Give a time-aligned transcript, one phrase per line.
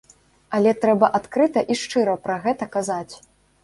[0.59, 3.13] Але трэба адкрыта і шчыра пра гэта казаць.